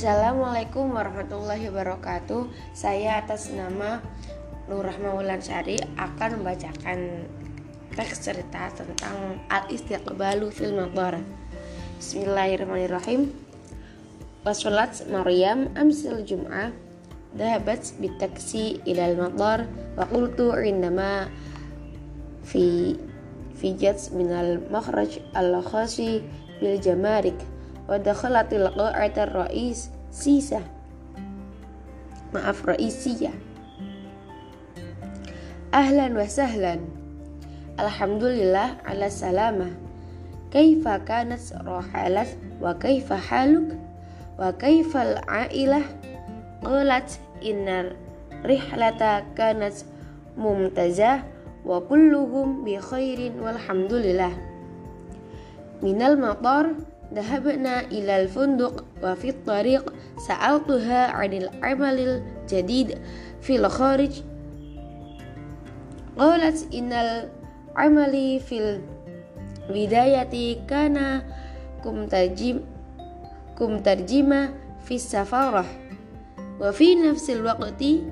Assalamualaikum 0.00 0.96
warahmatullahi 0.96 1.68
wabarakatuh. 1.68 2.48
Saya 2.72 3.20
atas 3.20 3.52
nama 3.52 4.00
Lurah 4.64 4.96
Maulan 4.96 5.44
Syari 5.44 5.76
akan 5.76 6.40
membacakan 6.40 7.28
teks 7.92 8.24
cerita 8.24 8.72
tentang 8.72 9.44
Al-Istiqbalu 9.52 10.48
fil 10.56 10.72
Madar. 10.72 11.20
Bismillahirrahmanirrahim. 12.00 13.28
Wasulat 14.40 15.04
Maryam 15.12 15.68
amsil 15.76 16.24
Jum'ah 16.24 16.72
Dahabat 17.36 17.92
bitaksi 18.00 18.80
ilal 18.88 19.20
madar 19.20 19.68
wa 20.00 20.08
qultu 20.08 20.56
indama 20.64 21.28
fi 22.48 22.96
fijat 23.60 24.16
minal 24.16 24.64
makhraj 24.72 25.20
al-khasi 25.36 26.24
bil 26.56 26.80
jamarik 26.80 27.36
Wadakhalatil 27.90 28.70
qa'atar 28.70 29.34
ra'is 29.34 29.90
sisa. 30.14 30.62
Maaf 32.30 32.62
ra'isiyah 32.62 33.50
ahlan 35.70 36.18
wa 36.18 36.26
sahlan. 36.26 36.82
Alhamdulillah 37.78 38.82
ala 38.84 39.06
salamah 39.06 39.70
kaifa 40.50 40.98
kanat 41.06 41.54
rohalat 41.62 42.26
wa 42.58 42.74
kaifa 42.74 43.14
haluk 43.14 43.78
wa 44.34 44.50
kaifal 44.58 45.22
ailah 45.30 45.86
qalat 46.60 47.06
innar 47.38 47.94
rihlata 48.42 49.22
kanat 49.38 49.86
mumtazah 50.34 51.22
wa 51.62 51.78
kulluhum 51.86 52.66
bi 52.66 52.76
khairin 52.76 53.38
walhamdulillah. 53.38 54.34
Minal 55.80 56.18
matar 56.18 56.76
Dahabna 57.10 57.90
ilal 57.90 58.30
funduk 58.30 58.86
wa 59.02 59.18
fit 59.18 59.34
tariq 59.42 59.82
sa'altuha 60.22 61.10
adil 61.10 61.50
amalil 61.58 62.22
jadid 62.46 63.02
fil 63.42 63.66
kharij. 63.66 64.22
Qalat 66.14 66.70
inal 66.70 67.26
amali 67.74 68.38
fil 68.38 68.78
bidayati 69.70 70.62
kana 70.70 71.26
kum 71.82 72.06
tarjim 72.06 72.62
kum 73.58 73.82
tarjima 73.82 74.54
fi 74.86 74.94
safarah 75.00 75.66
wa 76.60 76.70
fi 76.70 76.94
nafsil 76.94 77.42
waqti 77.42 78.04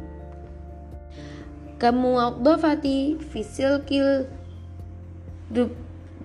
kamuwaddafati 1.78 3.22
fi 3.30 3.40
silkil 3.46 4.26
dub 5.54 5.70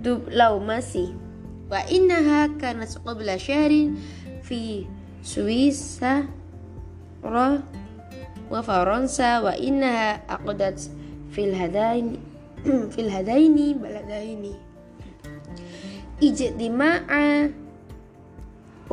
dub 0.02 0.26
lau 0.34 0.58
masih 0.58 1.23
wa 1.74 1.82
innaha 1.90 2.54
kanat 2.62 3.02
qabla 3.02 3.34
syahrin 3.34 3.98
fi 4.46 4.86
Suisa 5.26 6.30
wa 7.26 8.62
Faransa 8.62 9.42
wa 9.42 9.58
innaha 9.58 10.22
aqdat 10.30 10.94
fil 11.34 11.58
hadaini 11.58 12.22
fil 12.94 13.10
hadaini 13.10 13.74
baladaini. 13.74 14.54
Ijtima'a 16.22 17.50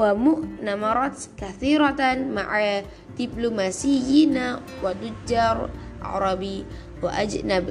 wa 0.01 0.11
mu'namarat 0.17 1.37
kathiratan 1.37 2.33
ma'a 2.33 2.81
diplomasiyina 3.21 4.65
wa 4.81 4.97
tujjar 4.97 5.69
arabi 6.01 6.65
wa 7.05 7.13
ajnab. 7.13 7.69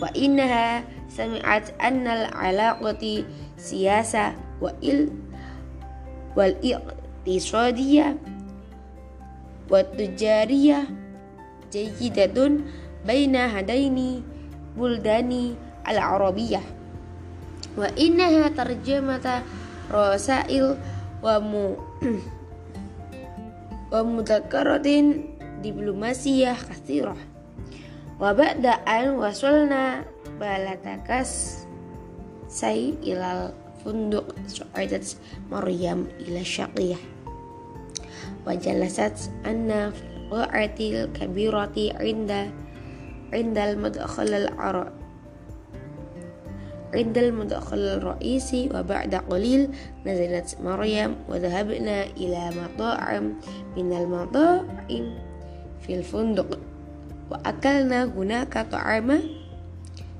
Wa 0.00 0.08
innaha 0.16 0.86
sami'at 1.12 1.76
anna 1.82 2.30
al-alaqati 2.30 3.45
siyasa 3.56 4.36
wal 4.62 4.76
wal 6.36 6.54
iqtisadiyah 6.62 8.16
wat 9.72 9.92
tijariyah 9.98 10.86
jayyidatun 11.72 12.64
baina 13.02 13.50
hadaini 13.50 14.22
buldani 14.78 15.56
al 15.82 15.98
arabiyah 15.98 16.64
wa 17.74 17.90
innaha 17.98 18.52
tarjamata 18.54 19.42
rasail 19.90 20.78
wa 21.20 21.36
mu 21.42 21.74
wa 23.92 24.00
mudakaratin 24.02 25.36
diplomasiyah 25.62 26.58
kathirah. 26.58 27.18
Wa 28.16 28.32
ba'da 28.32 28.80
an 28.88 29.20
wasulna 29.20 30.08
balatakas 30.40 31.62
saya 32.56 32.96
ilal 33.04 33.52
funduk 33.84 34.32
su'adat 34.48 35.20
Maryam 35.52 36.08
ila 36.24 36.40
syaqiyah. 36.40 36.96
Wa 38.48 38.56
ana 38.56 38.88
anna 39.44 39.80
qa'atil 40.32 41.12
kabirati 41.12 41.92
inda 42.00 42.48
indal 43.36 43.76
mudkhal 43.76 44.32
al 44.32 44.48
ara 44.56 44.88
indal 46.96 47.36
mudkhal 47.36 48.00
al 48.00 48.00
ra'isi 48.00 48.72
wa 48.72 48.80
ba'da 48.80 49.20
qalil 49.28 49.68
nazalat 50.08 50.56
Maryam 50.64 51.20
wa 51.28 51.36
dhahabna 51.36 52.08
ila 52.16 52.42
mata'am 52.56 53.36
min 53.76 53.92
al 53.92 54.08
mata'im 54.08 55.12
fil 55.84 56.00
funduk. 56.00 56.56
Wa 57.28 57.36
akalna 57.44 58.08
hunaka 58.08 58.64
arma 58.72 59.20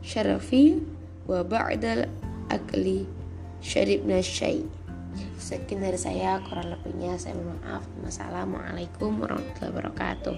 syarafi 0.04 0.84
wa 1.26 1.42
ba'da 1.42 2.06
akli 2.52 3.06
syaribna 3.60 4.20
syai 4.22 4.64
Sekian 5.36 5.80
dari 5.80 5.96
saya, 5.96 6.40
kurang 6.44 6.72
lebihnya 6.72 7.16
saya 7.16 7.36
mohon 7.40 7.56
maaf. 7.64 7.84
Wassalamualaikum 8.04 9.16
warahmatullahi 9.16 9.72
wabarakatuh. 9.72 10.36